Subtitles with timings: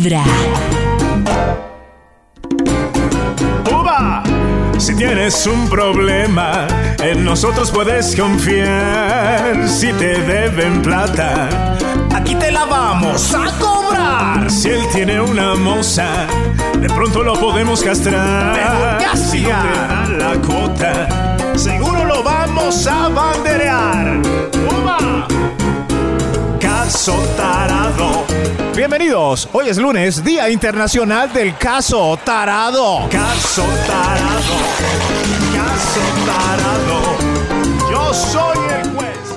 [0.00, 0.24] Vibra.
[3.70, 4.22] ¡Uva!
[4.78, 6.66] Si tienes un problema,
[7.02, 9.68] en nosotros puedes confiar.
[9.68, 11.76] Si te deben plata,
[12.14, 14.50] aquí te la vamos a cobrar.
[14.50, 16.26] Si él tiene una moza,
[16.80, 18.56] de pronto lo podemos castrar.
[19.16, 24.18] Si no te da la cuota, seguro lo vamos a banderear.
[24.80, 25.28] ¡Uva!
[26.90, 28.26] Caso tarado.
[28.74, 33.08] Bienvenidos, hoy es lunes, Día Internacional del Caso Tarado.
[33.08, 34.56] Caso tarado.
[35.54, 36.98] Caso tarado.
[37.92, 39.29] Yo soy el juez.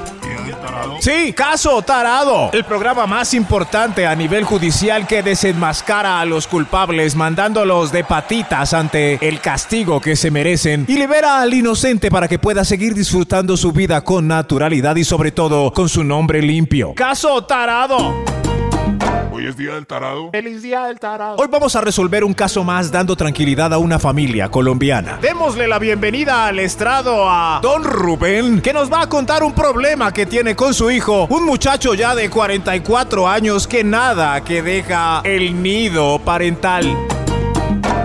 [1.04, 7.18] Sí, Caso Tarado, el programa más importante a nivel judicial que desenmascara a los culpables
[7.18, 12.40] mandándolos de patitas ante el castigo que se merecen y libera al inocente para que
[12.40, 16.94] pueda seguir disfrutando su vida con naturalidad y sobre todo con su nombre limpio.
[16.96, 18.43] Caso Tarado.
[19.44, 20.32] Hoy es día del tarado.
[20.32, 21.36] Feliz día del tarado.
[21.36, 25.20] Hoy vamos a resolver un caso más dando tranquilidad a una familia colombiana.
[25.22, 30.14] Démosle la bienvenida al estrado a Don Rubén, que nos va a contar un problema
[30.14, 35.20] que tiene con su hijo, un muchacho ya de 44 años que nada que deja
[35.26, 36.86] el nido parental.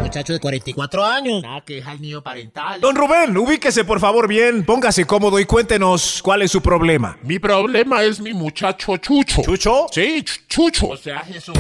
[0.09, 1.43] Muchacho de 44 años.
[1.43, 2.81] Nada que deja el nido parental.
[2.81, 7.19] Don Rubén, ubíquese por favor bien, póngase cómodo y cuéntenos cuál es su problema.
[7.23, 9.43] Mi problema es mi muchacho Chucho.
[9.43, 9.87] ¿Chucho?
[9.93, 10.87] Sí, Ch- Chucho.
[10.89, 11.55] O sea, Jesús.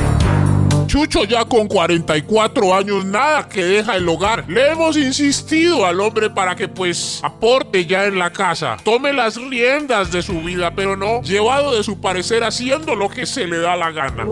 [0.86, 4.46] Chucho ya con 44 años, nada que deja el hogar.
[4.48, 9.36] Le hemos insistido al hombre para que pues aporte ya en la casa, tome las
[9.36, 13.58] riendas de su vida, pero no, llevado de su parecer haciendo lo que se le
[13.58, 14.24] da la gana.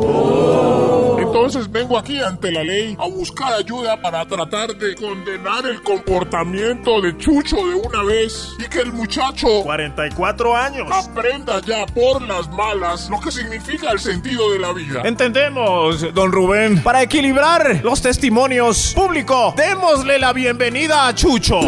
[1.27, 7.01] Entonces vengo aquí ante la ley a buscar ayuda para tratar de condenar el comportamiento
[7.01, 10.89] de Chucho de una vez y que el muchacho 44 años.
[10.91, 15.03] aprenda ya por las malas lo que significa el sentido de la vida.
[15.05, 16.83] Entendemos, don Rubén.
[16.83, 21.61] Para equilibrar los testimonios, público, démosle la bienvenida a Chucho.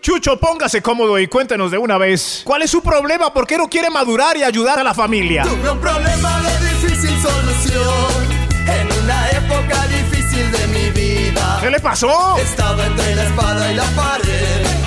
[0.00, 2.42] Chucho, póngase cómodo y cuéntenos de una vez.
[2.44, 3.32] ¿Cuál es su problema?
[3.32, 5.42] ¿Por qué no quiere madurar y ayudar a la familia?
[5.42, 11.58] Tuve un problema de difícil solución en una época difícil de mi vida.
[11.60, 12.36] ¿Qué le pasó?
[12.38, 14.80] Estaba entre la espada y la pared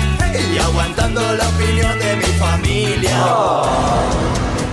[0.52, 4.03] y aguantando la opinión de mi familia.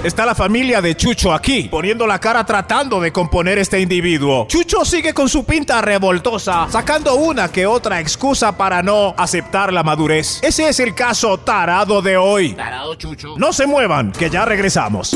[0.04, 4.48] Está la familia de Chucho aquí, poniendo la cara tratando de componer este individuo.
[4.48, 9.84] Chucho sigue con su pinta revoltosa, sacando una que otra excusa para no aceptar la
[9.84, 10.40] madurez.
[10.42, 12.54] Ese es el caso tarado de hoy.
[12.54, 13.36] Tarado Chucho.
[13.38, 15.16] No se muevan, que ya regresamos.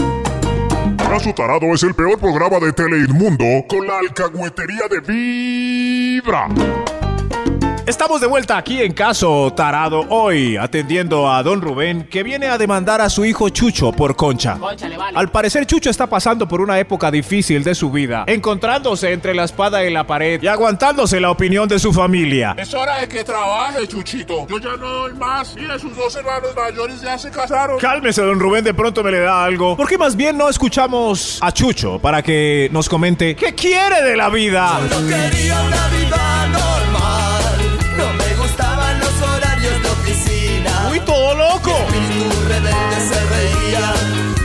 [0.97, 6.47] Caso Tarado es el peor programa de Telemundo con la alcahuetería de Vibra.
[7.87, 12.57] Estamos de vuelta aquí en Caso Tarado hoy, atendiendo a don Rubén, que viene a
[12.57, 14.57] demandar a su hijo Chucho por concha.
[14.57, 15.15] Cónchale, vale.
[15.15, 19.43] Al parecer Chucho está pasando por una época difícil de su vida, encontrándose entre la
[19.43, 22.55] espada y la pared y aguantándose la opinión de su familia.
[22.57, 24.47] Es hora de que trabaje, Chuchito.
[24.47, 25.55] Yo ya no doy más.
[25.55, 27.77] Mira, sus dos hermanos mayores ya se casaron.
[27.77, 29.77] Cálmese, don Rubén, de pronto me le da algo.
[29.77, 34.17] ¿Por qué más bien no escuchamos a Chucho para que nos comente qué quiere de
[34.17, 34.79] la vida?
[34.89, 35.94] No quería una vida
[41.95, 43.93] espíritu rebelde se reía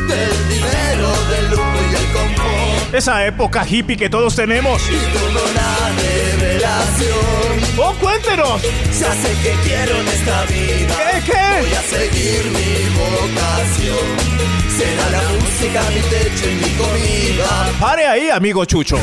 [0.08, 2.94] del dinero, del lujo y el confort.
[2.94, 4.82] Esa época hippie que todos tenemos.
[4.82, 7.78] Y tuve una revelación.
[7.78, 8.62] ¡Oh, cuéntenos!
[8.62, 10.96] Ya sé que quiero en esta vida.
[11.12, 11.60] ¿Qué, qué?
[11.60, 14.50] Voy a seguir mi vocación.
[14.76, 17.72] Será la música mi techo y mi comida.
[17.80, 18.98] Pare ahí, amigo Chucho.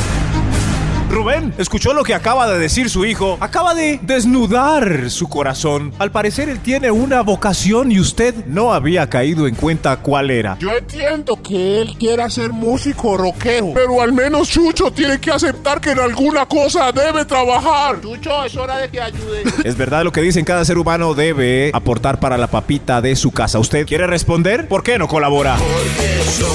[1.10, 3.38] Rubén, ¿escuchó lo que acaba de decir su hijo?
[3.40, 5.92] Acaba de desnudar su corazón.
[5.98, 10.56] Al parecer él tiene una vocación y usted no había caído en cuenta cuál era.
[10.58, 15.80] Yo entiendo que él quiera ser músico rockero, pero al menos Chucho tiene que aceptar
[15.80, 18.00] que en alguna cosa debe trabajar.
[18.00, 19.44] Chucho, es hora de que ayude.
[19.64, 23.32] Es verdad lo que dicen, cada ser humano debe aportar para la papita de su
[23.32, 23.58] casa.
[23.58, 24.68] ¿Usted quiere responder?
[24.68, 25.56] ¿Por qué no colabora?
[25.56, 26.48] Porque yo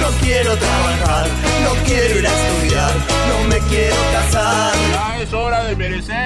[0.00, 1.26] no quiero trabajar,
[1.62, 2.87] no quiero ir a estudiar,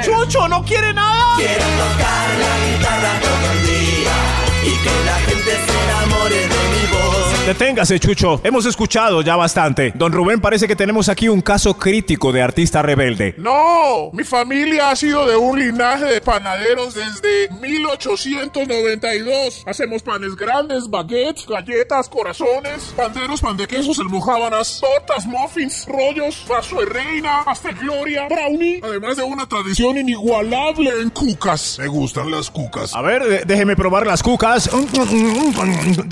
[0.05, 1.35] ¡Chucho no quiere nada!
[1.37, 3.22] Quiero tocar la guitarra
[7.47, 8.41] Deténgase, Chucho.
[8.45, 9.91] Hemos escuchado ya bastante.
[9.97, 13.35] Don Rubén, parece que tenemos aquí un caso crítico de artista rebelde.
[13.37, 19.65] No, mi familia ha sido de un linaje de panaderos desde 1892.
[19.67, 26.79] Hacemos panes grandes, baguettes, galletas, corazones, panderos, pan de quesos, almojábanas, tortas, muffins, rollos, vaso
[26.79, 31.77] de reina, hasta gloria, brownie, además de una tradición inigualable en cucas.
[31.81, 32.95] Me gustan las cucas.
[32.95, 34.71] A ver, déjeme probar las cucas.
[34.73, 36.09] Mm, mm,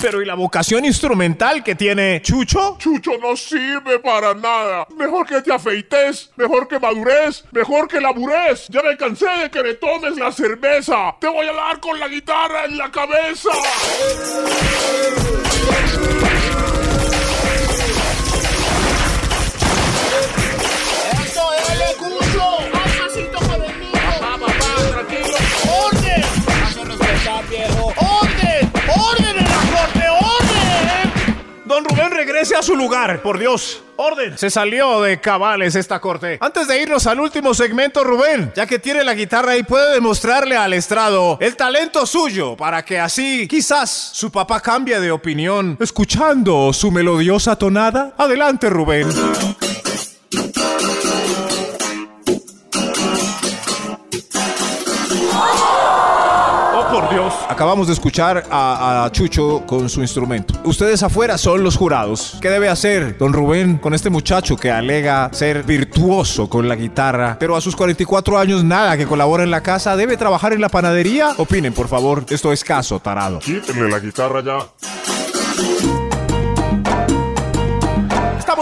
[0.00, 2.76] Pero ¿y la vocación instrumental que tiene Chucho?
[2.78, 4.86] Chucho no sirve para nada.
[4.96, 8.66] Mejor que te afeites, mejor que madures, mejor que labures.
[8.68, 11.16] Ya me cansé de que me tomes la cerveza.
[11.20, 13.50] Te voy a dar con la guitarra en la cabeza.
[32.38, 33.82] Regrese a su lugar, por Dios.
[33.96, 34.38] Orden.
[34.38, 36.38] Se salió de cabales esta corte.
[36.40, 40.56] Antes de irnos al último segmento, Rubén, ya que tiene la guitarra y puede demostrarle
[40.56, 46.72] al estrado el talento suyo para que así quizás su papá cambie de opinión escuchando
[46.72, 48.14] su melodiosa tonada.
[48.16, 49.08] Adelante, Rubén.
[56.80, 57.34] Oh, por Dios.
[57.48, 60.54] Acabamos de escuchar a, a Chucho con su instrumento.
[60.62, 62.38] Ustedes afuera son los jurados.
[62.40, 67.36] ¿Qué debe hacer don Rubén con este muchacho que alega ser virtuoso con la guitarra,
[67.40, 69.96] pero a sus 44 años nada que colabora en la casa?
[69.96, 71.30] ¿Debe trabajar en la panadería?
[71.38, 72.24] Opinen, por favor.
[72.28, 73.40] Esto es caso, tarado.
[73.40, 75.97] Quítenle la guitarra ya.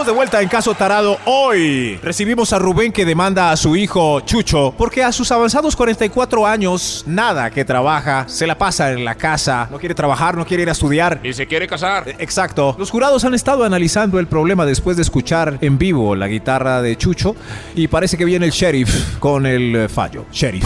[0.07, 1.99] De vuelta en Caso Tarado hoy.
[2.01, 7.03] Recibimos a Rubén que demanda a su hijo Chucho porque a sus avanzados 44 años
[7.05, 10.69] nada que trabaja, se la pasa en la casa, no quiere trabajar, no quiere ir
[10.69, 11.19] a estudiar.
[11.23, 12.07] Y se quiere casar.
[12.19, 12.73] Exacto.
[12.79, 16.95] Los jurados han estado analizando el problema después de escuchar en vivo la guitarra de
[16.95, 17.35] Chucho
[17.75, 20.27] y parece que viene el sheriff con el eh, fallo.
[20.31, 20.63] Sheriff.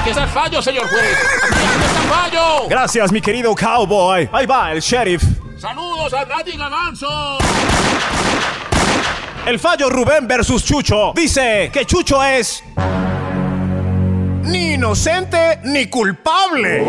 [0.00, 1.18] Aquí está el fallo, señor juez.
[1.52, 2.68] Aquí está el fallo.
[2.70, 4.26] Gracias, mi querido cowboy.
[4.32, 5.22] Ahí va el sheriff.
[5.58, 7.38] Saludos a Nati Gavanzo.
[9.44, 12.62] El fallo Rubén versus Chucho dice que Chucho es
[14.44, 16.84] ni inocente ni culpable.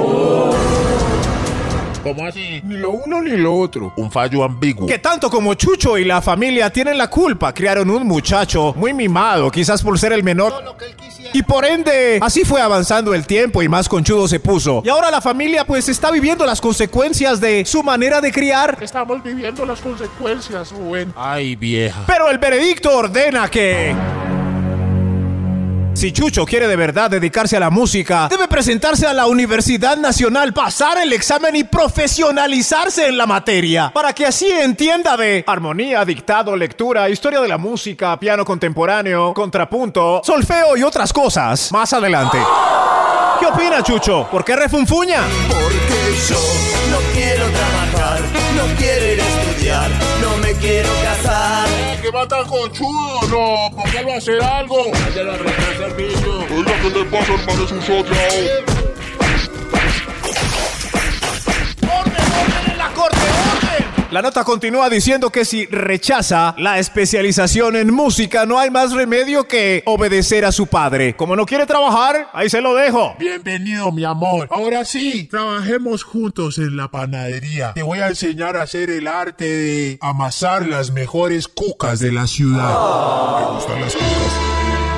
[2.03, 2.61] ¿Cómo así?
[2.63, 3.93] Ni lo uno ni lo otro.
[3.97, 4.87] Un fallo ambiguo.
[4.87, 9.51] Que tanto como Chucho y la familia tienen la culpa, criaron un muchacho muy mimado,
[9.51, 10.63] quizás por ser el menor.
[10.63, 11.31] Lo que él quisiera.
[11.33, 14.81] Y por ende, así fue avanzando el tiempo y más conchudo se puso.
[14.85, 18.77] Y ahora la familia pues está viviendo las consecuencias de su manera de criar.
[18.81, 21.13] Estamos viviendo las consecuencias, Rubén.
[21.15, 22.03] Ay, vieja.
[22.07, 23.93] Pero el veredicto ordena que...
[25.99, 30.53] Si Chucho quiere de verdad dedicarse a la música, debe presentarse a la Universidad Nacional,
[30.53, 36.55] pasar el examen y profesionalizarse en la materia, para que así entienda de armonía, dictado,
[36.55, 41.69] lectura, historia de la música, piano contemporáneo, contrapunto, solfeo y otras cosas.
[41.73, 42.37] Más adelante.
[43.41, 44.25] ¿Qué opina Chucho?
[44.31, 45.23] ¿Por qué refunfuña?
[45.49, 46.39] Porque yo
[46.91, 48.21] no quiero trabajar,
[48.55, 49.91] no quiero ir a estudiar,
[50.21, 50.98] no me quiero.
[52.09, 53.21] ¿Qué va tan conchudo?
[53.29, 54.91] No, póngalo a hacer algo.
[55.15, 56.39] Ya lo arreglé el servicio.
[56.56, 57.63] Oiga, ¿qué le pasa, hermano?
[57.65, 58.69] Es un socio.
[64.11, 69.47] La nota continúa diciendo que si rechaza la especialización en música, no hay más remedio
[69.47, 71.15] que obedecer a su padre.
[71.15, 73.13] Como no quiere trabajar, ahí se lo dejo.
[73.19, 74.47] Bienvenido, mi amor.
[74.50, 77.73] Ahora sí, trabajemos juntos en la panadería.
[77.73, 82.25] Te voy a enseñar a hacer el arte de amasar las mejores cucas de la
[82.25, 82.67] ciudad.
[83.41, 84.09] Me gustan las cucas.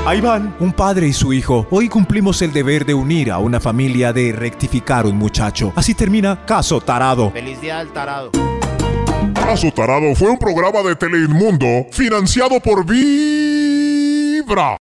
[0.06, 1.68] Ahí van, un padre y su hijo.
[1.70, 5.74] Hoy cumplimos el deber de unir a una familia, de rectificar un muchacho.
[5.76, 7.30] Así termina Caso Tarado.
[7.32, 8.32] Feliz día del tarado.
[9.42, 14.70] Caso Tarado fue un programa de Teleinmundo financiado por Vibra.